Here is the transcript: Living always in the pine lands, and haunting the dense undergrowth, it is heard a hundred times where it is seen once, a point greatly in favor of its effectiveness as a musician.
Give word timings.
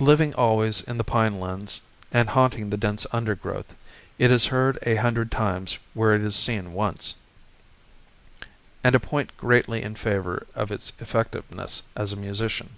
Living 0.00 0.32
always 0.32 0.80
in 0.80 0.96
the 0.96 1.04
pine 1.04 1.38
lands, 1.38 1.82
and 2.10 2.30
haunting 2.30 2.70
the 2.70 2.76
dense 2.78 3.06
undergrowth, 3.12 3.74
it 4.18 4.30
is 4.30 4.46
heard 4.46 4.78
a 4.86 4.94
hundred 4.96 5.30
times 5.30 5.78
where 5.92 6.14
it 6.14 6.24
is 6.24 6.34
seen 6.34 6.72
once, 6.72 7.16
a 8.82 8.98
point 8.98 9.36
greatly 9.36 9.82
in 9.82 9.94
favor 9.94 10.46
of 10.54 10.72
its 10.72 10.94
effectiveness 11.00 11.82
as 11.94 12.14
a 12.14 12.16
musician. 12.16 12.76